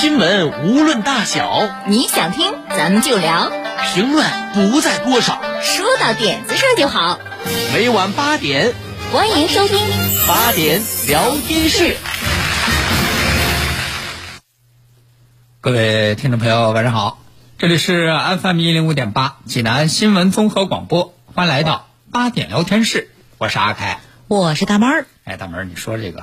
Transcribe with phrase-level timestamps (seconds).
[0.00, 3.50] 新闻无论大小，你想听咱们就聊，
[3.92, 7.18] 评论不在多少，说到点子上就好。
[7.74, 8.74] 每晚八点，
[9.12, 9.76] 欢迎收听。
[10.28, 11.96] 八点聊天室。
[15.60, 17.18] 各位听众朋友，晚上好，
[17.58, 18.08] 这里是
[18.40, 23.98] FM 一零五点八济南新闻综合广播，欢迎来到八点聊天室，我是阿凯。
[24.28, 25.06] 我是大妹儿。
[25.24, 26.22] 哎，大门儿，你说这个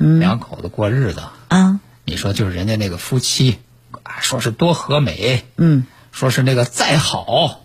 [0.00, 0.18] 嗯。
[0.18, 1.71] 两口子过日子，啊，
[2.12, 3.56] 你说就是人家那个夫妻，
[4.02, 7.62] 啊说是多和美，嗯，说是那个再好，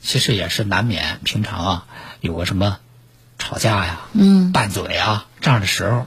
[0.00, 1.86] 其实也是难免平常啊
[2.20, 2.78] 有个什么
[3.40, 6.06] 吵架呀，嗯，拌嘴啊这样的时候，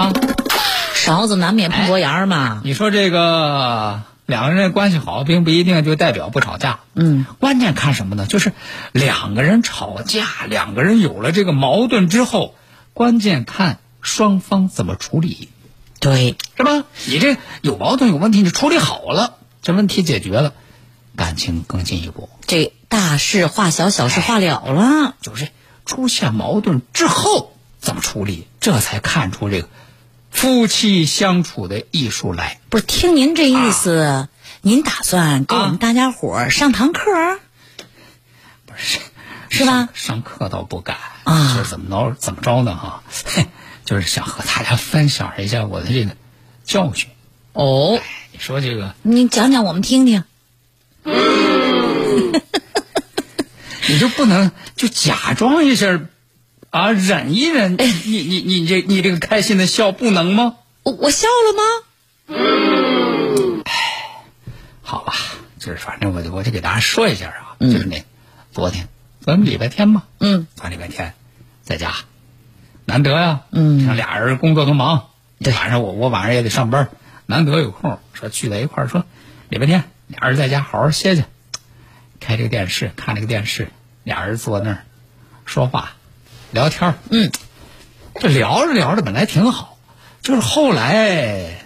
[0.00, 0.12] 啊？
[0.94, 2.60] 勺子难免碰锅沿儿嘛。
[2.62, 6.78] 你说这个两个人的关系好，并不一定就代表不吵架。
[6.94, 8.26] 嗯，关键看什么呢？
[8.26, 8.52] 就是
[8.92, 12.54] 两个人吵架，两个人有了这个矛盾之后，
[12.94, 15.48] 关键看双方怎么处理，
[16.00, 16.84] 对，是吧？
[17.06, 20.54] 你这有矛盾有问题，你处理好了，这问题解决了，
[21.14, 22.30] 感情更进一步。
[22.46, 25.14] 这大事化小，小事化了了。
[25.20, 25.48] 就是
[25.84, 29.68] 出现矛盾之后怎么处理，这才看出这个
[30.30, 32.60] 夫妻相处的艺术来。
[32.70, 34.28] 不是，听您这意思，
[34.62, 37.38] 您打算给我们大家伙儿上堂课儿？
[38.64, 39.00] 不是，
[39.50, 42.74] 是吧上上课倒不敢啊就是怎么着怎么着呢？
[42.74, 43.46] 哈，嘿
[43.90, 46.16] 就是想和大家分享一下我的这个
[46.62, 47.10] 教训。
[47.54, 50.22] 哦，哎，你说这个，你讲讲我们听听。
[53.88, 56.02] 你就不能就假装一下
[56.70, 60.54] 啊，忍一忍，哎你你你这你这个开心的笑不能吗？
[60.84, 62.44] 我我笑了吗？
[64.82, 65.14] 好吧，
[65.58, 68.04] 就是反正我就我就给大家说一下啊，嗯就是那
[68.52, 68.86] 昨天，
[69.20, 71.12] 昨天礼拜天嘛，嗯，咱礼拜天
[71.64, 71.92] 在家，
[72.90, 73.96] 难得呀，嗯。
[73.96, 75.54] 俩人工作都忙，对。
[75.54, 76.88] 晚上我我晚上也得上班，
[77.26, 79.04] 难得有空，说聚在一块儿，说
[79.48, 81.24] 礼拜天俩人在家好好歇歇，
[82.18, 83.68] 开这个电视看这个电视，
[84.02, 84.78] 俩人坐那儿
[85.44, 85.92] 说话
[86.50, 86.94] 聊天儿。
[87.10, 87.30] 嗯，
[88.16, 89.78] 这聊着聊着本来挺好，
[90.20, 91.58] 就是后来。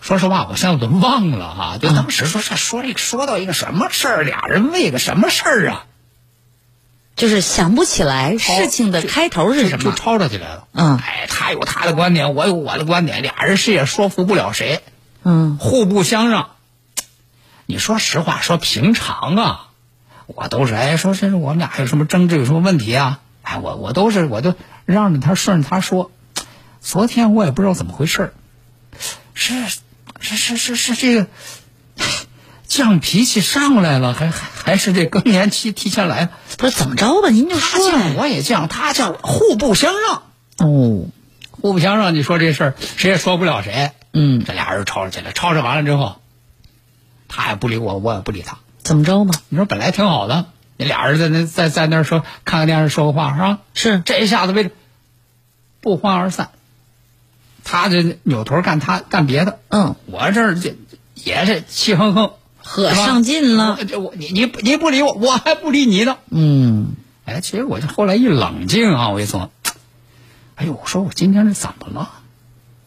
[0.00, 5.84] 说实话，我现在都忘了哈、就当时说说说这个说到一个什么事儿，俩人为个什么事儿啊？
[7.18, 9.84] 就是想不起来事情的开头是什么。
[9.84, 10.68] 就吵吵起来了。
[10.72, 14.80] 嗯哎，他有他的观点，我有我的观点，俩人谁也说服不了谁，
[15.24, 16.50] 嗯，互不相让。
[17.66, 19.68] 你说实话，说平常啊，
[20.26, 23.20] 我都是哎说这是我们俩有什么争执，有什么问题啊？
[23.42, 24.54] 哎，我我都是我都
[24.86, 26.10] 让着他顺着他说。
[26.80, 28.32] 昨天我也不知道怎么回事儿
[29.34, 29.54] 是
[30.20, 31.26] 是是是是这个
[32.68, 36.30] 犟脾气上来了，还还还是这更年期提前来了。
[36.58, 37.30] 不是怎么着吧？
[37.30, 38.14] 您就他犟说。
[38.18, 40.22] 我也犟，他犟，互不相让。
[40.58, 41.06] 哦，
[41.50, 43.92] 互不相让，你说这事儿谁也说不了谁。
[44.12, 46.20] 嗯，这俩人吵吵起来，吵吵完了之后，
[47.28, 48.58] 他也不理我，我也不理他。
[48.82, 49.34] 怎么着吧？
[49.48, 50.46] 你说本来挺好的，
[50.76, 53.58] 你俩人在那在在那儿说看看电视说个话是吧？
[53.74, 54.70] 是这一下子为
[55.80, 56.50] 不欢而散。
[57.64, 60.74] 他这扭头干他干别的，嗯，我这儿这
[61.14, 62.32] 也是气哼哼，
[62.68, 66.18] 呵上劲了我这我你你你不理我，我还不理你呢。
[66.30, 66.88] 嗯，
[67.24, 69.50] 哎，其实我就后来一冷静啊，我一琢磨，
[70.54, 72.10] 哎呦，我说我今天是怎么了？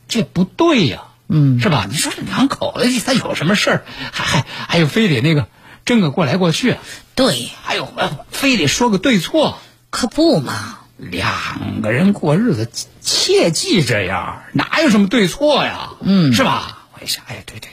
[0.08, 1.88] 这不对呀、嗯是吧？
[1.90, 5.48] 你说这两口子他有什么事儿，还还还有非得那个
[5.84, 6.78] 争个过来过去，
[7.16, 9.58] 对，还有呃非得说个对错，
[9.90, 10.78] 可不嘛。
[10.98, 12.70] 两个人过日子
[13.02, 15.94] 切记这样，哪有什么对错呀？
[16.02, 16.86] 嗯是吧？
[16.94, 17.72] 我一想，哎，对对，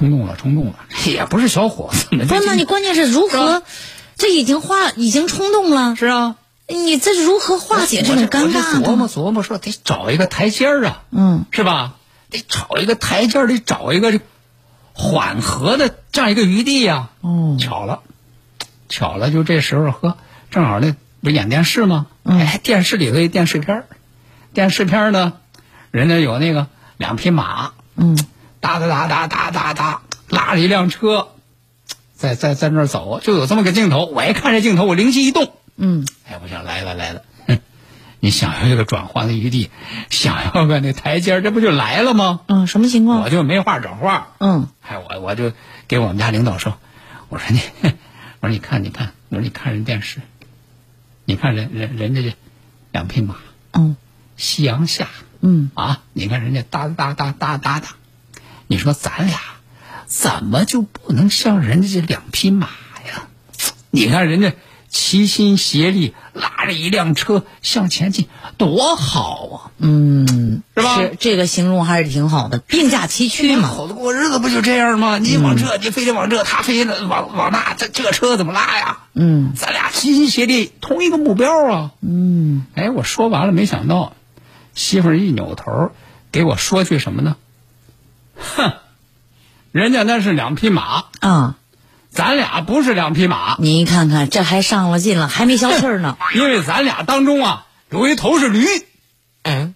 [0.00, 0.74] 冲动了，冲动了，
[1.06, 3.62] 也不是小伙子们，不是，那你关键是如何？
[4.16, 6.36] 这已经化，已经冲动了，是啊。
[6.68, 9.08] 你这如何化解这种尴尬琢磨？
[9.08, 11.96] 琢磨说，得找一个台阶儿啊，嗯，是吧？
[12.30, 14.20] 得找一个台阶儿，得找一个
[14.92, 18.00] 缓和的这样一个余地呀、哦巧了，
[18.88, 20.16] 巧了，就这时候呵，
[20.50, 22.06] 正好那不是演电视吗？
[22.22, 23.86] 嗯哎，电视里头一电视片儿
[24.54, 25.32] 电视片儿呢，
[25.90, 28.16] 人家有那个两匹马，嗯，
[28.60, 31.28] 哒哒哒哒哒哒哒，拉着一辆车，
[32.14, 34.06] 在在在那儿走，就有这么个镜头。
[34.06, 37.58] 我一看这镜头，我灵机一动，嗯，哎，我想来了来了，哼
[38.20, 39.70] 你想要这个转换的余地，
[40.10, 42.40] 想要个那台阶，这不就来了吗？
[42.46, 43.22] 嗯，什么情况？
[43.22, 44.28] 我就没话找话。
[44.38, 45.52] 嗯，哎，我我就
[45.88, 46.76] 给我们家领导说，
[47.30, 47.60] 我说你，
[48.40, 50.20] 我说你看你看，我说你看人电视，
[51.24, 52.34] 你看人人人家这
[52.92, 53.36] 两匹马，
[53.72, 53.96] 嗯，
[54.36, 55.08] 夕阳下，
[55.40, 57.88] 嗯啊，你看人家哒哒哒哒哒哒，
[58.70, 59.40] 你说咱俩
[60.06, 63.26] 怎么就不能像人家这两匹马呀？
[63.90, 64.52] 你看人家
[64.88, 68.28] 齐心协力拉着一辆车向前进，
[68.58, 69.74] 多好啊！
[69.78, 73.66] 嗯，是吧是这个形容还是挺好的，并驾齐驱嘛。
[73.66, 75.18] 好的过日子不就这样吗？
[75.18, 78.98] 你往这，你非得往这，他非得往往那，这这车怎么拉呀？
[79.14, 81.90] 嗯咱俩齐心协力，同一个目标啊！
[82.02, 84.12] 嗯，哎，我说完了，没想到
[84.76, 85.90] 媳妇儿一扭头
[86.30, 87.34] 给我说句什么呢？
[88.40, 88.72] 哼，
[89.72, 91.56] 人家那是两匹马，啊，
[92.10, 96.16] 咱俩不是两匹马，您看看这还上了劲了，还没消气儿呢。
[96.34, 98.66] 因为咱俩当中啊有一头是驴。
[99.42, 99.74] 嗯，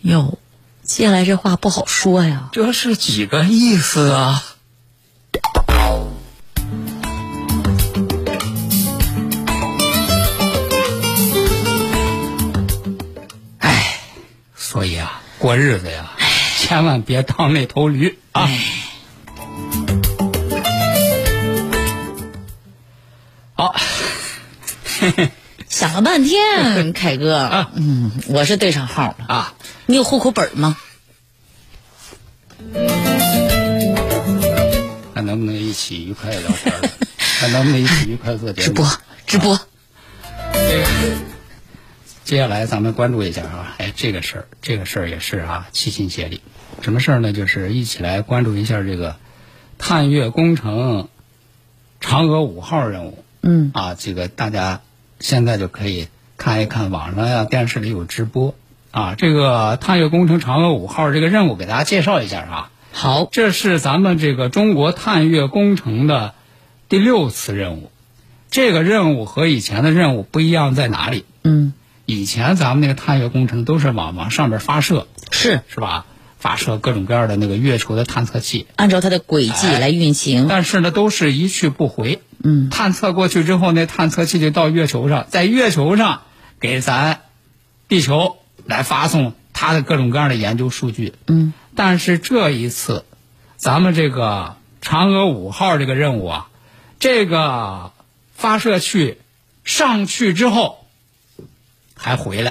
[0.00, 0.38] 哟，
[0.82, 2.48] 接下来这话不好说呀。
[2.52, 4.42] 这是几个意思啊？
[13.58, 14.00] 哎，
[14.56, 16.10] 所以啊，过日子呀，
[16.58, 18.48] 千万别当那头驴啊！
[23.52, 23.74] 好，
[25.68, 29.26] 想了半天，凯哥，嗯，我是对上号了。
[29.28, 29.52] 啊，
[29.84, 30.78] 你有户口本吗？
[35.14, 36.88] 看能不能一起愉快地聊天儿，
[37.38, 38.50] 看能不能一起愉快做。
[38.54, 38.90] 直播，
[39.26, 39.60] 直播。
[40.54, 40.86] 这个，
[42.24, 46.40] 接下来咱们关注一下啊，哎，这个事儿，这个事儿也是啊，齐心协力。
[46.80, 47.34] 什么事儿呢？
[47.34, 49.16] 就是一起来关注一下这个
[49.76, 51.08] 探月工程
[52.00, 53.22] 嫦娥五号任务。
[53.42, 54.80] 嗯啊，这个大家
[55.20, 58.54] 现在就可以看一看网上呀、电视里有直播
[58.90, 59.16] 啊。
[59.16, 62.70] 这个探月工程嫦娥五号这个任务，给大家介绍一下啊。
[62.90, 66.32] 好，这是咱们这个中国探月工程的
[66.88, 67.90] 第六次任务。
[68.50, 71.26] 这个任务和以前的任务不一样在哪里？
[71.42, 71.74] 嗯，
[72.06, 76.06] 以前咱们那个探月工程都是往往上面发射，是是吧？
[76.38, 80.46] 发射各种各样的那个月球的探测器，按照它的轨迹来运行。
[80.46, 82.20] 但是呢，都是一去不回。
[82.42, 86.20] 嗯，探测过去之后，那探测器就到月球上，在月球上
[86.60, 87.22] 给咱
[87.88, 88.36] 地球
[88.66, 91.14] 来发送它的各种各样的研究数据。
[91.26, 93.06] 嗯，但是这一次，
[93.56, 96.48] 咱们这个嫦娥五号这个任务啊，
[96.98, 97.92] 这个
[98.34, 99.16] 发射去
[99.64, 100.83] 上去之后
[102.04, 102.50] 还回来，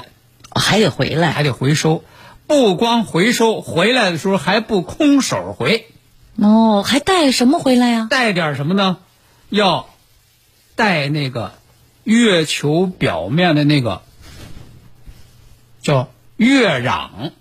[0.49, 1.31] 哦还得回来。
[1.31, 2.03] 还得回收。
[2.47, 5.87] 不光回收，回来的时候还不空手回，
[6.37, 8.07] 哦，还带什么回来呀？
[8.09, 8.97] 带点什么呢？
[9.49, 9.87] 要
[10.75, 11.53] 带那个
[12.03, 14.01] 月球表面的那个
[15.83, 17.31] 叫月壤，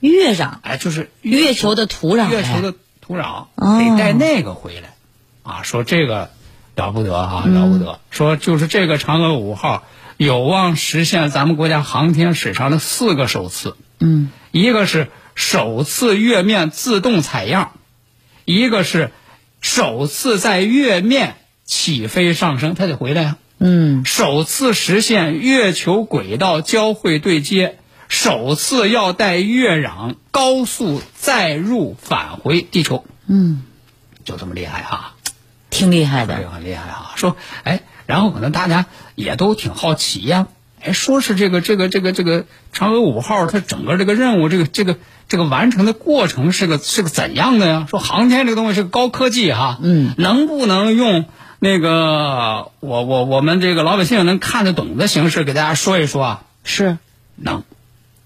[0.00, 2.28] 月壤，哎，就是月球的土壤。
[2.28, 4.96] 月球的土壤，哦得带那个回来。
[5.44, 6.30] 啊，说这个
[6.74, 8.00] 了不得啊、了不得。
[8.10, 9.84] 说就是这个嫦娥五号
[10.16, 13.76] 有望实现咱们国家航天史上的四个首次。
[14.00, 17.72] 嗯，一个是首次月面自动采样，
[18.44, 19.10] 一个是
[19.60, 33.04] 首次在月面起飞上升，它得回来呀、嗯，首次实现月球轨道交会对接，首次要带月壤高速载入返回地球。
[33.26, 33.62] 嗯，
[34.24, 35.14] 就这么厉害哈、
[35.70, 36.34] 挺厉害的。
[36.50, 37.12] 很厉害啊！
[37.16, 37.82] 说，哎，
[38.12, 40.48] 然后可能大家也都挺好奇呀、
[40.82, 47.86] 哎，说是这个这个这个这个嫦娥五号，它整个这个任务，这个这个这个完成的过程是个是个怎样的呀？
[47.88, 51.24] 说航天这个东西是个高科技哈、嗯，能不能用
[51.58, 56.42] 那个我我我们这个老百姓能看得懂的形式给大家说一说啊？
[56.64, 56.98] 是，
[57.36, 57.62] 能。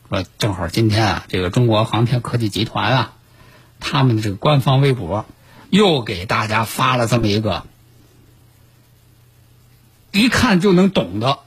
[0.09, 3.13] 说正好今天啊，这个中国航天科技集团啊，
[3.79, 5.27] 他们的这个官方微博
[5.71, 7.63] 又给大家发了这么一个
[10.17, 11.39] 一看就能懂的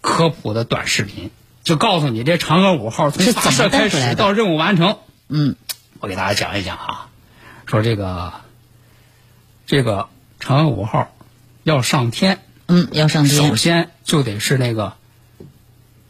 [0.00, 1.30] 科普的短视频，
[1.62, 4.98] 就告诉你这嫦娥五号从发射开始到任务完成。
[5.28, 5.56] 嗯，
[6.00, 7.08] 我给大家讲一讲啊，
[7.66, 8.32] 说这个
[9.66, 10.08] 这个
[10.40, 11.12] 嫦娥五号
[11.62, 13.56] 要上天，嗯，要上天首。
[13.56, 14.94] 先就得是那个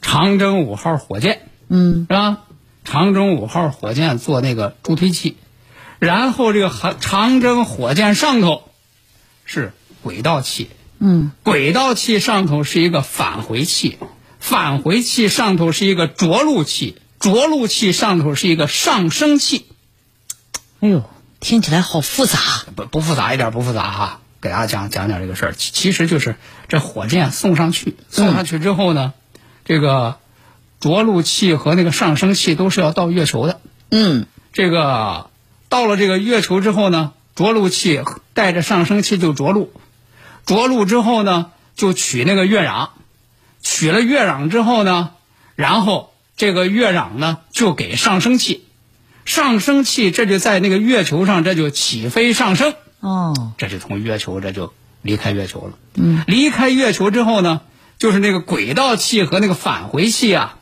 [0.00, 1.42] 长征五号火箭。
[1.69, 2.38] 嗯，是吧？
[2.83, 5.37] 长征五号火箭做那个助推器，
[5.99, 8.64] 然后这个长长征火箭上头
[9.45, 13.99] 是轨道器，嗯，轨道器上头是一个返回器，
[14.38, 19.64] 返回器上头是一个着陆器，着陆器上头是一个上升器。
[20.80, 21.02] 哎呦，
[21.40, 22.38] 听起来好复杂。
[22.76, 24.21] 不不复杂一点，不复杂哈。
[24.42, 25.54] 给大家讲讲讲这个事儿。
[25.54, 26.37] 其其实就是
[26.69, 29.14] 这火箭送上去，送上去之后呢，
[29.64, 30.19] 这个
[30.80, 33.61] 着陆器和那个上升器都是要到月球的。
[33.90, 35.30] 嗯，这个
[35.71, 38.02] 到了这个月球之后呢，着陆器
[38.35, 39.73] 带着上升器就着陆，
[40.50, 42.88] 着陆之后呢，就取那个月壤，
[43.62, 45.11] 取了月壤之后呢，
[45.54, 48.64] 然后这个月壤呢就给上升器，
[49.25, 55.75] 上升器这就在那个月球上这就起飞上升，哦，这就从月球这就离开月球了。
[55.95, 57.61] 嗯，离开月球之后呢，
[57.97, 60.57] 就是那个轨道器和那个返回器啊，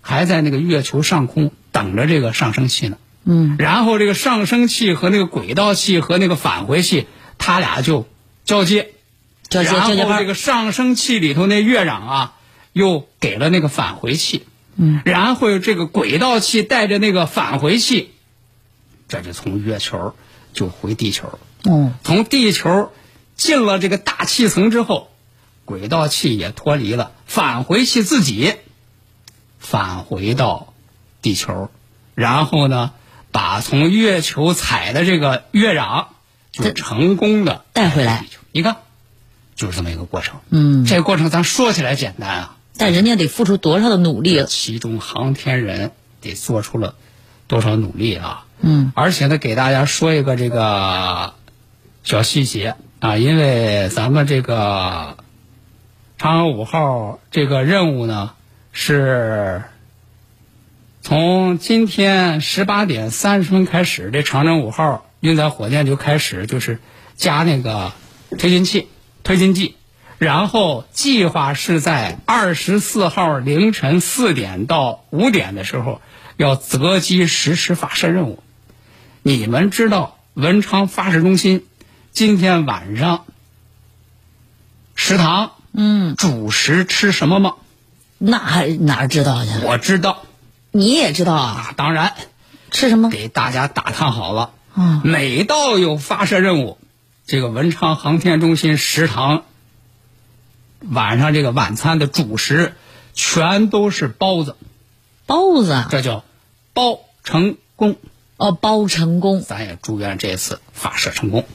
[0.00, 2.96] 还在那个月球上空等着这个上升器呢。
[3.22, 7.06] 嗯，然后这个上升器和那个轨道器和那个返回器，
[7.38, 8.08] 它俩就
[8.46, 8.92] 交接，
[9.50, 12.34] 然后这个上升器里头那月壤啊，
[12.72, 18.12] 又给了那个返回器，嗯，然后这个轨道器带着那个返回器，
[19.08, 20.14] 这就从月球
[20.52, 22.92] 就回地球，哦，从地球
[23.36, 25.10] 进了这个大气层之后，
[25.64, 28.54] 轨道器也脱离了，返回器自己
[29.58, 30.72] 返回到
[31.22, 31.70] 地球，
[32.14, 32.92] 然后呢，
[33.32, 36.06] 把从月球采的这个月壤
[36.52, 38.26] 就成功的带回来。
[38.52, 38.78] 你看，
[39.60, 40.40] 就是这么一个过程。
[40.48, 44.42] 嗯，这个过程咱说起来简单啊，但人家得付出多少的努力？
[44.46, 46.94] 其中航天人得做出了
[47.46, 48.46] 多少努力啊！
[48.62, 51.34] 嗯，而且呢，给大家说一个这个
[52.04, 55.18] 小细节啊，因为咱们这个
[56.18, 58.32] 嫦娥五号这个任务呢，
[58.72, 59.62] 是
[61.02, 66.78] 从今天十八点三十分开始，这长征五号运载火箭就开始就是
[67.14, 67.92] 加那个
[68.38, 68.88] 推进器、
[69.22, 69.76] 推进剂，
[70.18, 76.00] 然后计划是在二十四号凌晨四点到五点的时候
[76.36, 78.42] 要择机实施发射任务。
[79.22, 81.66] 你们知道文昌发射中心
[82.12, 83.24] 今天晚上
[84.94, 87.54] 食堂嗯，主食吃什么吗？
[88.18, 89.50] 那还哪知道去？
[89.64, 90.24] 我知道
[90.72, 91.70] 你也知道啊？
[91.70, 92.14] 啊，当然
[92.70, 93.08] 吃什么？
[93.08, 94.50] 给大家打探好了。
[94.74, 96.78] 嗯，每到有发射任务，
[97.30, 99.44] 这个文昌航天中心食堂
[100.80, 102.74] 晚上这个晚餐的主食
[103.14, 104.56] 全都是包子，
[105.26, 105.86] 包子啊？
[105.88, 106.24] 这叫
[106.74, 107.94] 包成功。
[108.36, 109.42] 哦，包成功。
[109.42, 111.46] 咱也祝愿这次发射成功。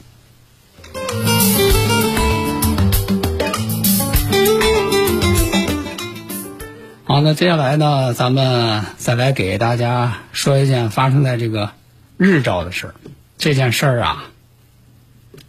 [7.04, 11.72] 好，那接下来呢，咱们再来给大家说一件发生在这个
[12.16, 12.94] 日照的事儿。
[13.36, 14.24] 这件事儿啊，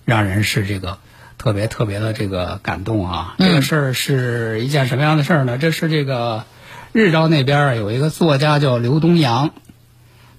[0.07, 0.99] 让人是这个
[1.37, 3.35] 特别特别的这个感动啊。
[3.39, 5.57] 这个事儿是一件什么样的事儿呢？
[5.57, 6.45] 这是这个
[6.93, 9.53] 日照那边儿有一个作家叫刘东阳，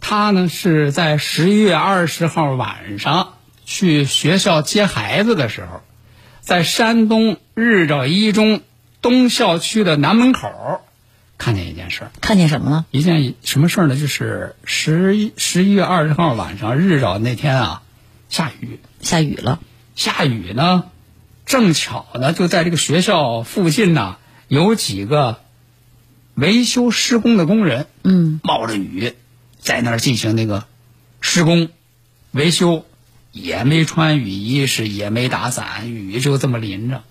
[0.01, 3.35] 他呢是在十一月二十号晚上
[3.67, 5.83] 去学校接孩子的时候，
[6.41, 8.63] 在山东日照一中
[9.03, 10.81] 东校区的南门口
[11.37, 12.11] 看见一件事儿。
[12.23, 12.87] 看见什么了？
[12.91, 13.97] 一件什么事儿呢？
[13.97, 17.83] 就是十一十一月二十号晚上日照那天啊，
[18.31, 19.61] 下雨，下雨了。
[19.97, 20.85] 下雨呢，
[21.45, 25.41] 正巧呢就在这个学校附近呢有几个
[26.35, 29.15] 维修施工的工人，嗯，冒着雨
[29.59, 30.67] 在那儿进行那个
[31.21, 31.69] 施工
[32.31, 32.85] 维修，
[33.33, 37.03] 也没穿雨衣，是也没打伞，雨就这么淋着。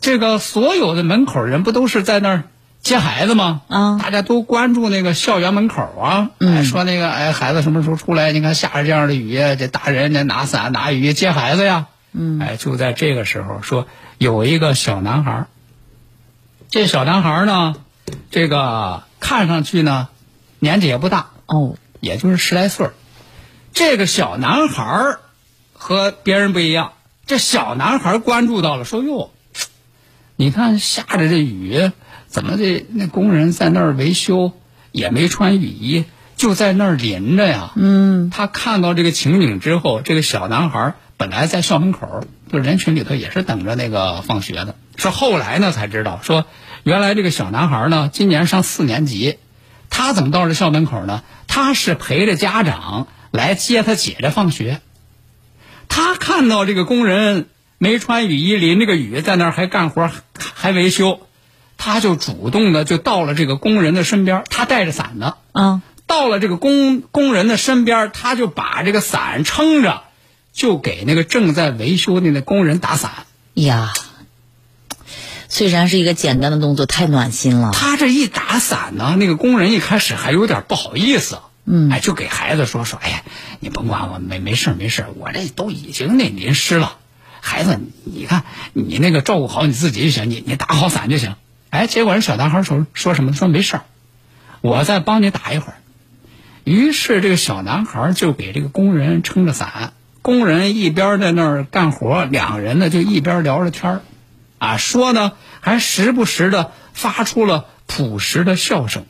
[0.00, 2.44] 这个所有的门口人不都是在那儿
[2.82, 3.62] 接孩子吗？
[3.68, 8.32] 啊大家都关注那个校园门口啊，嗯哎，说那个哎孩子什么时候出来？
[8.32, 11.86] 你看下着这样的雨，这大人得拿伞拿雨接孩子呀。
[12.12, 13.86] 嗯，哎，就在这个时候说
[14.18, 15.46] 有一个小男孩儿，
[16.70, 17.76] 这小男孩儿呢，
[18.30, 20.08] 这个看上去呢
[20.58, 22.94] 年纪也不大，哦，也就是十来岁儿。
[23.72, 25.20] 这个小男孩儿
[25.72, 26.94] 和别人不一样，
[27.26, 29.30] 这小男孩儿关注到了，说哟，
[30.34, 31.92] 你看下着这雨，
[32.30, 34.52] 怎么这那工人在那儿维修
[34.92, 36.04] 也没穿雨衣，
[36.36, 37.72] 就在那儿淋着呀？
[37.74, 44.76] 嗯，他看到这个情景之后，这个小男孩本来在校门口，就人群里头也是等着那个放学的。
[44.96, 46.46] 是后来呢才知道，说
[46.84, 49.38] 原来这个小男孩呢，今年上四年级，
[49.90, 51.22] 他怎么到了校门口呢？
[51.48, 54.80] 他是陪着家长来接他姐姐放学。
[55.88, 60.08] 他看到这个工人没穿雨衣，淋着个雨在那儿还干活
[60.38, 61.20] 还维修，
[61.82, 65.36] 他就主动的就到了这个工人的身边，他带着伞呢。
[65.52, 70.02] 啊，到了这个工工人的身边，他就把这个伞撑着，
[70.52, 73.10] 就给那个正在维修的那工人打伞。
[73.54, 73.94] 呀，
[75.48, 77.70] 虽然是一个简单的动作，太暖心了。
[77.72, 83.22] 他这一打伞呢，那个工人一开始还有点不好意思，嗯哎，就给孩子说说，哎呀，
[83.58, 86.98] 你甭管我，没没事儿没事儿我这都已经那淋湿了。
[87.40, 88.44] 孩子，你看
[88.74, 91.36] 你那个照顾好你自己就行，你你打好伞就行。
[91.70, 93.32] 哎，结果人小男孩说说什么？
[93.32, 93.84] 说没事儿，
[94.60, 95.74] 我再帮你打一会儿。
[96.64, 104.00] 于是这个小男孩就给这个工人撑着伞，工人一边在那儿干活，两人呢就一边聊着天儿，
[104.58, 109.06] 啊，说呢还时不时的发出了朴实的笑声。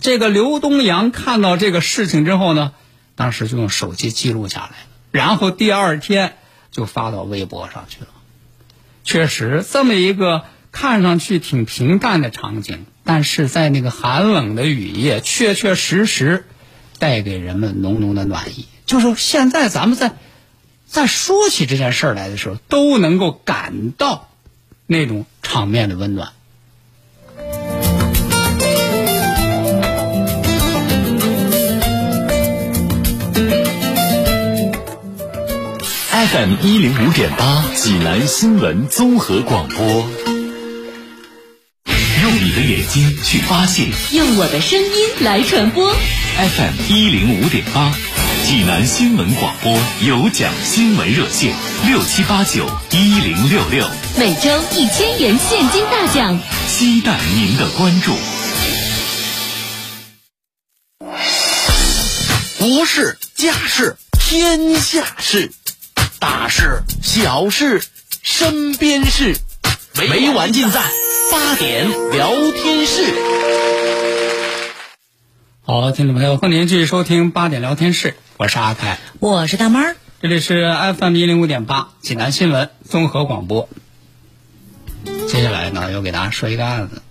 [0.00, 2.72] 这个刘东阳看到这个事情之后呢，
[3.16, 4.70] 当时就用手机记录下来，
[5.10, 6.36] 然后第二天
[6.70, 8.08] 就发到微博上去了。
[9.04, 10.44] 确实，这么一个
[10.80, 16.44] 看上去挺平淡的场景，但是在那个寒冷的雨夜，确确实实
[17.00, 18.66] 带给人们浓浓的暖意。
[18.86, 20.12] 就是现在咱们在
[20.86, 24.28] 在说起这件事儿来的时候，都能够感到
[24.86, 26.28] 那种场面的温暖。
[36.12, 40.27] FM 一零五点八，济南新闻综合广播。
[42.28, 45.90] 用你的眼睛去发现用我的声音来传播。
[46.36, 47.90] FM 一零五点八，
[48.44, 51.54] 济南新闻广播有奖新闻热线
[51.86, 56.38] 六七八九一零六六，每周一千元现金大奖。
[56.68, 58.14] 期待您的关注。
[62.58, 65.50] 国事、家事、天下事，
[66.18, 67.82] 大事、小事、
[68.22, 69.34] 身边事，
[69.94, 70.82] 每晚尽在
[71.32, 73.02] 八点聊天室。
[75.62, 79.96] 好，听众朋友，欢迎您继续收听八点聊天室，我是阿凯，我是大妈儿。
[80.20, 83.68] 这里是 FM 一零五点八济南新闻综合广播。
[85.28, 87.02] 接下来呢，要给大家说一个案子。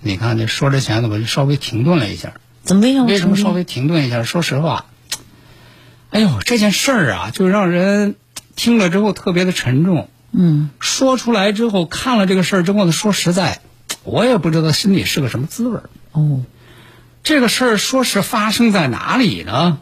[0.00, 2.32] 你看，这说之前呢，我就稍微停顿了一下。
[2.62, 4.22] 怎么为什么为什么稍微停顿一下？
[4.22, 4.86] 说实话，
[6.10, 8.16] 哎呦，这件事儿啊，就让人
[8.54, 10.08] 听了之后特别的沉重。
[10.38, 13.62] 嗯，说出来之后，看了这个事儿之后呢，说实在，
[14.04, 15.88] 我也不知道心里是个什么滋味儿。
[16.12, 16.44] 哦，
[17.22, 19.78] 这个事儿说是发生在哪里呢？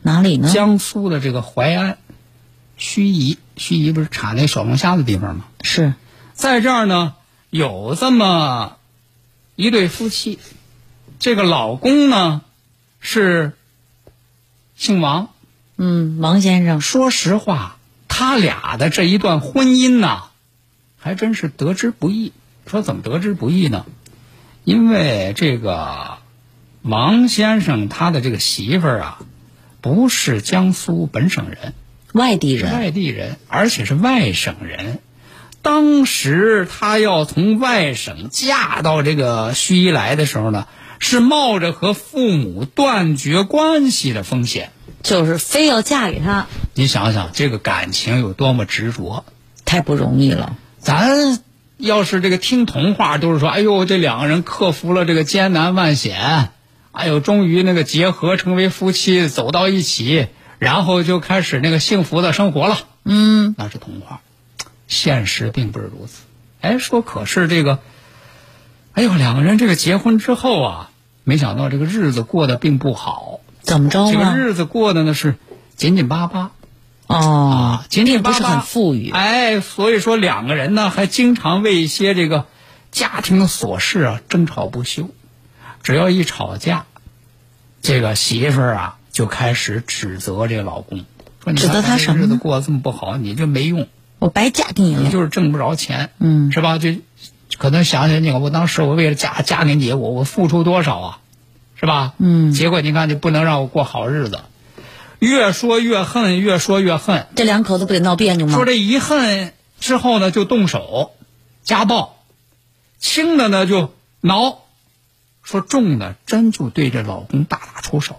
[0.00, 0.50] 哪里呢？
[0.50, 1.98] 江苏的这个淮安，
[2.78, 5.44] 盱眙，盱眙不是产那小龙虾的地方吗？
[5.62, 5.92] 是
[6.32, 7.14] 在这儿呢，
[7.50, 8.78] 有这么
[9.56, 10.38] 一对夫妻，
[11.18, 12.40] 这个老公呢
[12.98, 13.52] 是
[14.74, 15.28] 姓王。
[15.76, 17.77] 嗯，王先生说实话，
[18.18, 20.30] 他俩的这一段婚姻呐，
[20.98, 22.32] 还真是得之不易。
[22.66, 23.86] 说怎么得之不易呢？
[24.64, 26.18] 因为这个
[26.82, 29.18] 王先生他的这个媳妇儿啊，
[29.80, 31.74] 不是江苏本省人，
[32.12, 34.98] 外地人，外地人，而且是外省人。
[35.62, 40.66] 当时他要从外省嫁到这个盱眙来的时候呢，
[40.98, 44.72] 是冒着和父母断绝关系的风险。
[45.02, 49.24] 就是非要嫁给他，你想想，这个感情有多么执着。
[49.64, 50.56] 太不容易了。
[50.78, 51.40] 咱
[51.76, 56.50] 要是这个听童话，都是说，哎呦，这两个人克服了这个艰难万险，
[56.92, 62.78] 哎呦，终于那个结合成为夫妻，走到一起，然后就开始那个幸福的生活了。
[63.04, 64.20] 嗯，那是童话，
[64.86, 66.22] 现实并不是如此。
[66.60, 67.78] 哎，说可是这个，
[68.94, 70.90] 哎呦，两个人这个结婚之后啊，
[71.24, 74.36] 没想到这个日子过得并不好，怎么着这个？
[74.36, 75.36] 日子过得呢是
[75.76, 76.52] 紧紧巴巴。
[77.06, 79.10] 哦，紧紧巴巴不是很富裕。
[79.10, 82.46] 哎，所以说两个人呢，还经常为一些这个
[82.92, 85.08] 家庭的琐事啊争吵不休。
[85.82, 86.84] 只要一吵架，
[87.80, 91.06] 这个媳妇儿啊就开始指责这个老公，
[91.42, 95.02] 说你指责他什么日子过得这么不好，你这没用，我白嫁给你了。
[95.02, 96.76] 你就是挣不着钱，嗯是吧？
[96.76, 96.90] 就
[97.56, 101.18] 可能想想你，我当时我为了嫁嫁给你，我我付出多少啊，
[101.80, 102.14] 是吧？
[102.18, 104.40] 嗯结果你看，就不能让我过好日子，
[105.20, 107.26] 越说越恨，越说越恨。
[107.36, 108.64] 这两口子不得闹别扭吗说？
[108.64, 111.12] 这一恨之后呢，就动手，
[111.62, 112.16] 家暴；
[112.98, 114.58] 轻的呢就挠，
[115.42, 118.16] 说重的真就对这老公大打出手。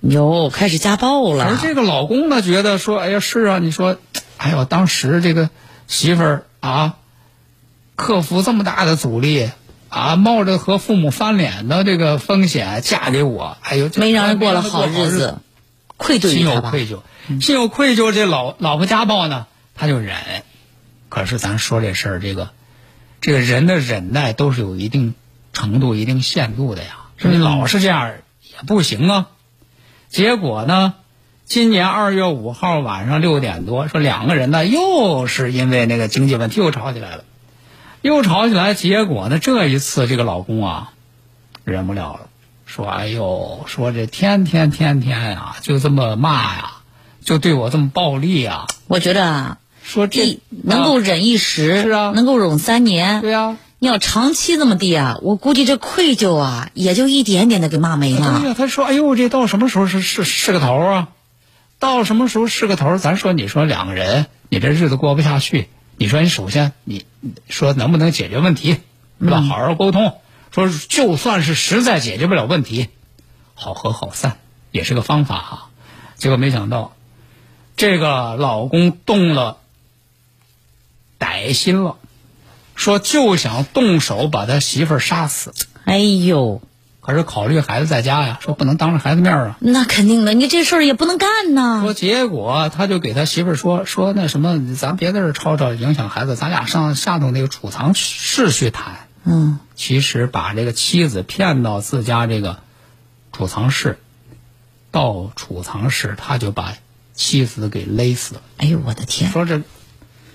[0.00, 1.44] 哟，开始家暴了。
[1.44, 3.98] 而这个老公呢，觉得说，哎呀，是啊，你说，
[4.38, 5.50] 哎呦，当时这个
[5.86, 6.96] 媳妇儿啊，
[7.94, 9.50] 克服这么大的阻力
[9.92, 15.38] 啊，冒着和父母翻脸的这个风险嫁给我，哎呦，这没让人过了好日子，
[15.98, 16.46] 愧对心？
[16.46, 17.00] 有愧疚，
[17.42, 18.10] 心有愧疚。
[18.10, 20.16] 这老老婆家暴呢，他就忍。
[21.10, 22.48] 可是咱说这事儿，这个
[23.20, 25.12] 这个人的忍耐都是有一定
[25.52, 26.96] 程度、一定限度的呀。
[27.18, 29.26] 说你老是这样也不行啊。
[30.08, 30.94] 结果呢，
[31.44, 37.24] 今年二月五号晚上六点多，说两个人呢又是因为那个经济问题又吵起来了，
[38.02, 38.74] 又吵起来。
[38.74, 40.92] 结果呢，这一次这个老公啊
[41.64, 42.20] 忍不了了，
[42.66, 46.72] 说：“哎呦，说这天天天天呀、就这么骂呀，
[47.24, 48.66] 就对我这么暴力啊。
[48.88, 53.20] 我觉得啊，说这能够忍一时，是啊能够忍三年。
[53.20, 58.48] 对呀、你要长期这么地啊，我估计这愧疚啊，也就一点点的给骂没了对了。
[58.48, 61.08] 呀，他说：“哎呦，这到什么时候是是是个头啊？
[61.78, 62.96] 到什么时候是个头？
[62.96, 65.68] 咱说，你说两个人，你这日子过不下去，
[66.02, 68.80] 你说你首先你你说能不能解决问题，
[69.20, 69.40] 是吧？
[69.40, 70.18] 好好沟通。
[70.50, 72.88] 说就算是实在解决不了问题，
[73.54, 74.38] 好合好散
[74.72, 75.66] 也是个方法啊。
[76.16, 76.96] 结果没想到，
[77.76, 79.58] 这个老公动了
[81.20, 81.98] 歹心了，
[82.74, 85.54] 说就想动手把他媳妇儿杀死。
[85.84, 86.62] 哎呦，
[87.04, 89.56] 可是考虑孩子在家呀，说不能当着孩子面儿啊。
[89.58, 91.80] 那肯定的，你这事儿也不能干呐。
[91.82, 99.08] 说结果他就给他媳妇儿说说那什么，咱别在这吵吵，影响孩子，咱俩上下头那个储藏室去谈。
[99.24, 102.60] 嗯，其实把这个妻子骗到自家这个
[103.32, 103.98] 储藏室，
[104.92, 106.74] 到储藏室他就把
[107.14, 108.42] 妻子给勒死了。
[108.58, 109.62] 哎呦，我的天，说这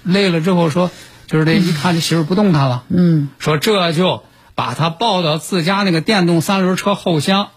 [0.03, 0.91] 勒了之后说，
[1.27, 4.23] 就是这一看这媳妇儿不动弹了，嗯，说这就
[4.57, 7.49] 把他抱到自家那个电动三轮车后厢，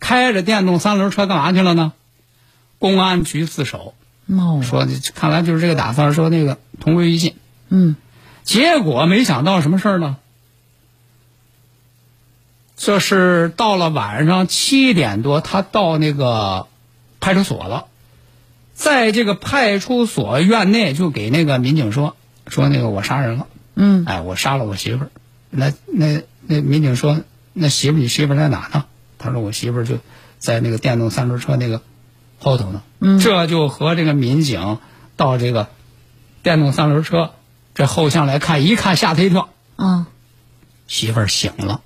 [0.00, 1.92] 开着电动三轮车干嘛去了呢？
[2.80, 3.94] 公安局自首，
[4.26, 7.36] 冒说看来就是这个打算，说那个同归于尽。
[7.68, 7.94] 嗯，
[8.42, 10.16] 结果没想到什么事儿呢？
[12.76, 16.66] 这是到了晚上七点多，他到那个
[17.20, 17.86] 派出所了，
[18.74, 22.16] 在这个派出所院内就给那个民警说
[22.48, 25.10] 说那个我杀人了，嗯，哎，我杀了我媳妇儿。
[25.50, 27.20] 那那那民警说，
[27.52, 28.86] 那媳妇你媳妇在哪呢？
[29.18, 29.98] 他说我媳妇就
[30.38, 31.82] 在那个电动三轮车那个
[32.38, 32.82] 后头呢。
[33.00, 34.78] 嗯这就和这个民警
[35.16, 35.68] 到这个
[36.42, 37.34] 电动三轮车
[37.74, 40.08] 这后巷来看，一看吓他一跳，啊，
[40.86, 41.82] 媳妇儿醒了，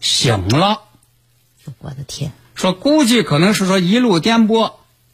[0.00, 0.82] 醒了。
[1.78, 4.72] 我的天，说估计可能是说一路颠簸，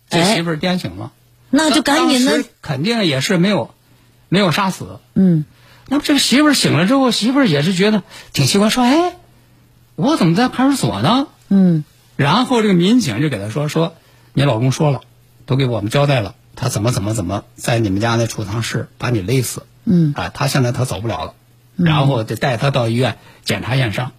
[0.09, 1.13] 这哎媳妇儿颠醒了，
[1.51, 3.75] 那就赶紧的，肯定也是没有
[4.29, 5.01] 没有杀死。
[5.15, 5.45] 嗯，
[5.93, 8.03] 那么这个媳妇儿醒了之后，媳妇儿也是觉得
[8.33, 9.17] 挺奇怪，说：“哎，
[9.95, 11.85] 我怎么在派出所呢嗯，？”
[12.17, 13.93] 然后这个民警就给他说：“说
[14.33, 15.03] 你老公说了，
[15.45, 19.65] 都给我们交代了，他怎么怎么怎么在你们家那储藏室把你勒死。
[19.85, 21.35] 嗯，啊，他现在他走不了了，
[21.77, 24.13] 然后得带他到医院检查验伤，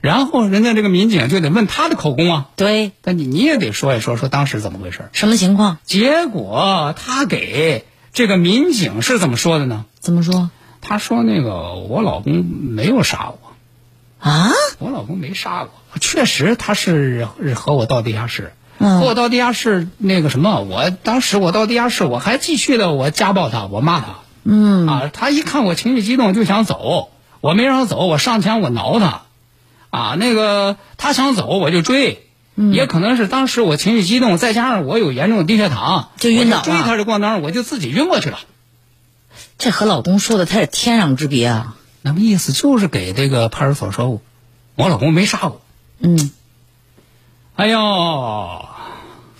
[0.00, 5.08] 然后人家这个民警就得问他的口供啊，对，但你你也得说一说，说当时怎么回事。
[5.10, 5.78] 什么情况？
[5.82, 9.84] 结果他给这个民警是怎么说的呢？
[9.98, 10.50] 怎么说？
[10.88, 13.38] 他说：“那个我老公没有杀我。”
[14.20, 14.50] 啊？
[14.80, 18.98] 我老公没杀我，确实他是和我到地下室，嗯。
[19.00, 24.06] 和我到地下室那个什么，我当时我到地下室，我还继续的我家暴他，我骂他，
[24.44, 29.22] 嗯，啊，他一看我情绪激动就想走，我没让他走，我上前我挠他，
[29.90, 32.72] 啊，那个他想走我就追，嗯。
[32.72, 36.62] 也可能是当时我情绪激动，再加上我有严重的低血糖，就晕倒了。
[36.62, 38.38] 我追他的过程当中我就自己晕过去了。
[39.58, 41.74] 这和老公说的他是天壤之别啊。
[42.00, 44.22] 那么意思就是给这个派出所说，
[44.76, 45.60] 我老公没杀我。
[45.98, 46.30] 嗯，
[47.56, 48.64] 哎呦，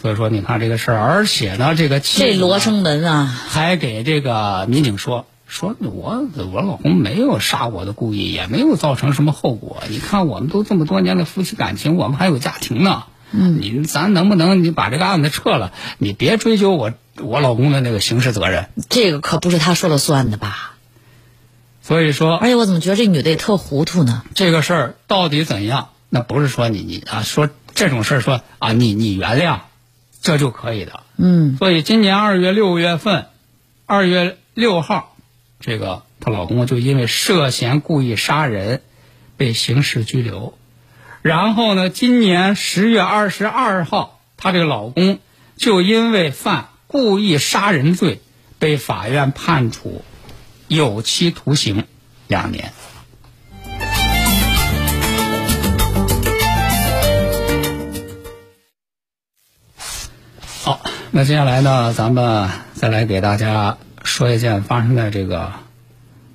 [0.02, 9.84] 所以说你看这个事儿，而且呢，这个这罗生门啊，还给这个民警说说我我老公没有杀我的故意，也没有造成什么后果。
[9.88, 13.04] 你看我们都这么多年的夫妻感情，我们还有家庭呢。
[13.30, 15.72] 嗯，你咱能不能你把这个案子撤了？
[15.98, 18.68] 你别追究我我老公的那个刑事责任。
[18.88, 20.74] 这个可不是他说了算的吧？
[21.82, 24.22] 所以说，而且我怎么觉得这女的也特糊涂呢？
[24.34, 25.88] 这个事儿到底怎样？
[26.10, 29.60] 那不是说你你啊说这种事儿说啊你你原谅，
[30.22, 31.02] 这就可以的。
[31.16, 33.26] 嗯，所以今年二月六月份，
[33.86, 35.16] 二月六号，
[35.60, 38.80] 这个她老公就因为涉嫌故意杀人，
[39.36, 40.54] 被刑事拘留。
[41.22, 45.18] 然后呢，今年十月二十二号，她这个老公
[45.56, 48.20] 就因为犯故意杀人罪，
[48.58, 50.04] 被法院判处
[50.68, 51.84] 有期徒刑
[52.28, 52.72] 两年。
[60.62, 65.52] 好，那接下来呢，咱们再来给大家说一件发生在这个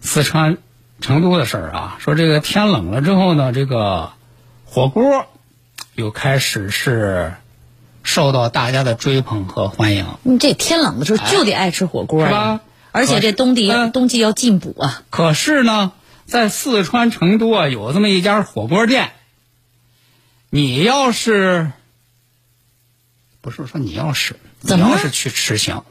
[0.01, 0.57] 四川
[0.99, 1.97] 成都的事儿啊。
[1.99, 4.11] 说这个天冷了之后呢，这个
[4.73, 5.27] 火锅
[5.93, 7.35] 又开始是
[8.01, 10.07] 受到大家的追捧和欢迎。
[10.23, 13.91] 你这天冷的时候就得爱吃火锅是啊吧，而且这冬季嗯。
[13.91, 15.03] 冬季要进补啊。
[15.11, 15.91] 可是呢，
[16.25, 19.11] 在四川成都啊，有这么一家火锅店，
[20.49, 21.71] 你要是
[23.41, 24.87] 不是说你要是怎么？
[24.87, 25.83] 你要是去吃行，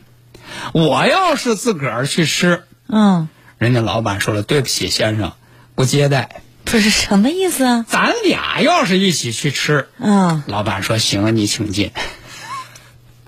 [0.73, 5.35] 我要是自个儿去吃，嗯，人家老板说了，对不起先生，
[5.77, 6.42] 不接待。
[6.72, 7.85] 不是什么意思啊？
[7.87, 11.90] 咱俩要是一起去吃，嗯，老板说行，你请进。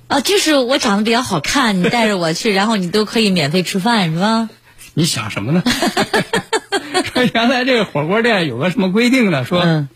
[0.08, 4.48] 啊，就是我长得比较好看，你带着我去，然后你都可以免费吃饭，是吧？
[4.94, 5.62] 你想什么呢？
[7.12, 9.44] 说原来这个火锅店有个什么规定呢？
[9.44, 9.90] 说、嗯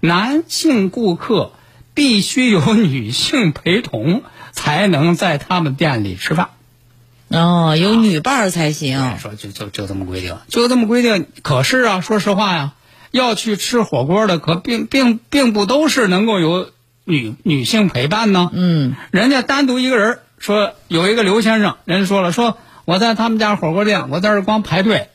[0.00, 1.52] 男性顾客
[1.92, 6.48] 必须有女性陪同，才能在他们店里吃饭。
[7.28, 9.18] 哦，有女伴儿才行。
[9.18, 11.26] 说就就就这么规定，就这么规定。
[11.42, 12.72] 可是啊，说实话呀，
[13.14, 16.70] 要去吃火锅的，可并并并不都是能够有
[17.04, 18.50] 女女性陪伴呢。
[18.52, 25.10] 嗯，人家单独一个人说有一个刘先生，人家说了，说我在他们家火锅店，我在这光排队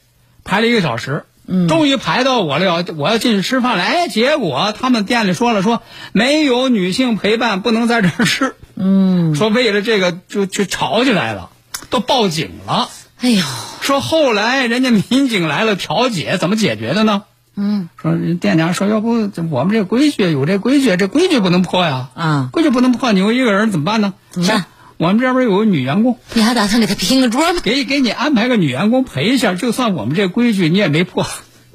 [0.45, 3.83] 排了一个小时，嗯，终于排到我了，要我要进去吃饭了。
[3.83, 5.81] 哎，结果他们店里说了，说
[6.13, 8.55] 没有女性陪伴，不能在这儿吃。
[8.77, 11.49] 嗯，说为了这个就就吵起来了，
[11.89, 12.87] 都报警了。
[13.19, 13.43] 哎呦，
[13.81, 17.23] 说后来人家民警来了调解，怎么解决的呢？
[17.61, 22.09] 嗯，说店家说，要不我们这规矩有这规矩，这规矩不能破呀。
[22.13, 24.13] 啊，规矩不能破，你有一个人怎么办呢？
[24.31, 24.65] 怎么办？
[24.95, 27.59] 我们这边有个女员工，你还打算给他拼个桌吗？
[27.63, 31.25] 给给你安排个女员工陪一下，就算我们这规矩你也没破。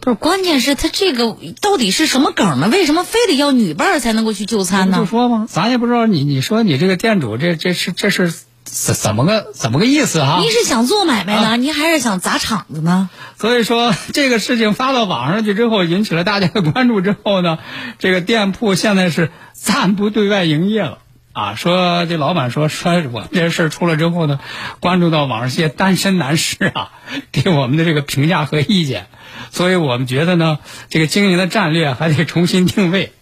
[0.00, 2.68] 不是，关键是他这个到底是什么梗呢？
[2.68, 5.06] 为什么非得要女伴才能够去就餐呢就？
[5.06, 8.32] 说嘛，咱也不知道你你说你这个店主这这是这是
[8.64, 10.38] 怎怎么个怎么个意思哈？
[10.40, 13.10] 您是想做买卖呢，啊您还是想砸场子呢？
[13.38, 17.58] 所以说这个事情发到网上去之后，引起了大家的关注之后呢，
[17.98, 20.98] 这个店铺现在是暂不对外营业了。
[21.32, 24.38] 啊，说这老板说说我这事儿出了之后呢，
[24.78, 26.92] 关注到网上一些单身男士啊，
[27.32, 29.06] 给我们的这个评价和意见，
[29.50, 30.58] 所以我们觉得呢，
[30.90, 33.12] 这个经营的战略还得重新定位，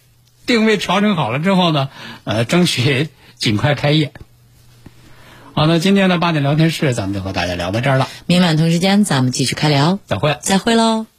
[0.45, 1.89] 定位调整好了之后呢，
[2.25, 4.13] 呃，争取尽快开业。
[5.55, 10.37] 好，那今天的八点聊天室咱们就和大家聊到这儿了，明晚同时间咱们继续开聊，再会。
[10.41, 11.12] 再会喽。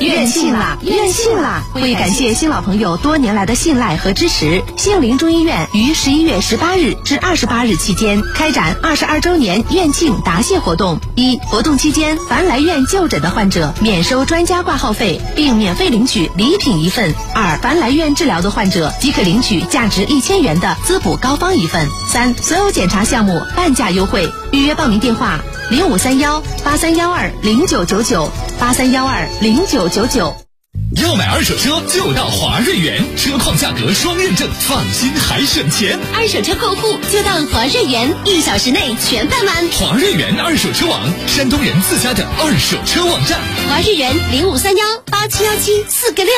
[0.00, 1.62] 院庆啦，院庆啦！
[1.74, 11.00] 为感谢新老朋友多年来的信赖和支持，杏林中医院于十一月十八日至二十八日期间开展二十二周年院庆答谢活动。
[11.14, 24.30] 一、活动期间，凡来院就诊的患者免收专家挂号费，并免费领取礼品一份；二、凡来院治疗的患者即可领取价值一千元的滋补膏方一份；三、所有检查项目半价优惠。
[24.52, 30.32] 预约报名电话：零五三幺八三幺二零九九九八三幺二零九九九。
[31.02, 35.98] 要买二手车就到华瑞源，车况价格双认证，放心还省钱。
[36.14, 39.68] 二手车过户就到华瑞源，一小时内全办完。
[39.72, 43.40] 华瑞源二手车网，山东人自家的二手车网站。
[43.68, 46.32] 华瑞源零五三幺八七幺七四个六。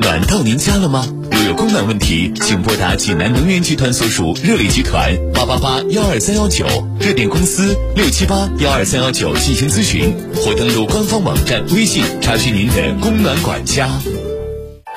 [0.00, 1.06] 暖到您家了吗？
[1.30, 6.66] 如有供暖问题，请拨打济南能源集团所属热力集团八八八幺二三幺九
[6.98, 13.88] 热电公司六七八幺二三幺九进行咨询，或登录官方网站微信查询您的供暖管家。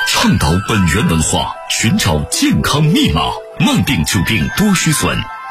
[0.07, 3.23] 倡导本源文化，寻找健康密码，
[3.59, 5.17] 慢病久病多虚损。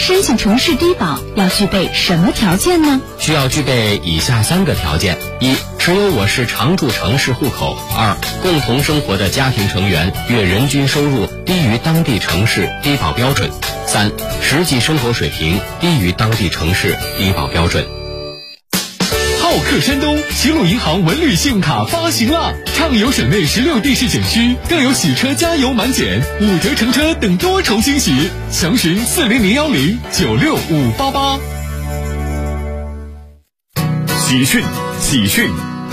[0.00, 3.02] 申请城市低保要具备什么条件呢？
[3.18, 13.50] 需要具备以下三个条件：一、持有我市常住城市户口；二、共同生活的家庭成员月人均收入低于当地城市低保标准；
[13.86, 14.10] 三、
[14.40, 17.99] 实际生活水平低于当地城市低保标准。
[19.50, 22.52] 好客山东，齐鲁银行文旅信用卡发行啦！
[22.66, 28.30] 畅游省内十六地市景区，更有洗车加油满减、五折乘车等多重惊喜。
[28.52, 31.36] 详询四零零幺零九六五八八。
[34.20, 34.62] 喜讯，
[35.00, 35.50] 喜讯！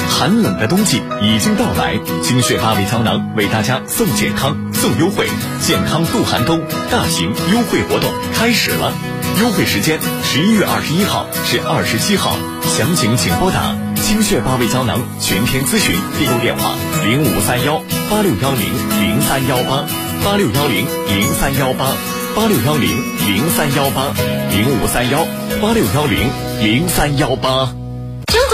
[0.08, 5.26] 寒冷的冬季已经到来，精血八味胶囊为大家送健康、送优惠，
[5.62, 8.93] 健康度寒冬大型优惠活动开始了。
[9.41, 12.38] 优惠时间十一月二十一号至二十七号，
[12.78, 18.62] 详情请拨打清血八味胶囊全天咨询订购电话零五三幺八六幺零
[19.02, 19.84] 零三幺八
[20.24, 21.96] 八六幺零零三幺八
[22.36, 22.88] 八六幺零
[23.26, 24.13] 零三幺八
[24.52, 25.26] 零五三幺
[25.60, 26.30] 八六幺零
[26.62, 27.87] 零三幺八。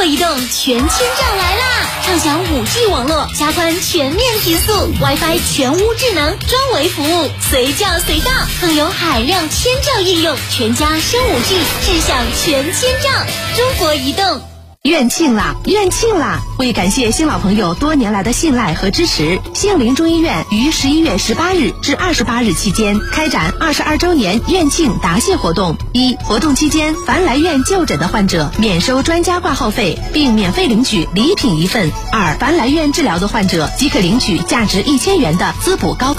[0.05, 1.65] 移动全千兆来啦！
[2.03, 13.09] 畅享五 G 网络，加宽全面提速，WiFi 全屋智能专为服务，随叫随到，更有海量千兆应用，全家升五 G，智享全千兆。
[13.55, 14.52] 中国移动。
[14.89, 16.41] 院庆啦，院庆啦！
[16.59, 25.77] 为感谢新老朋友多年来的信赖和支持，杏林中医院于十一月十八日至二十八日期间开展二十二周年院庆答谢活动。
[25.93, 36.11] 一、活动期间，凡来院就诊的患者免收专家挂号费，并免费领取礼品一份；二、凡来院治疗的患者即可领取价值一千元的滋补高。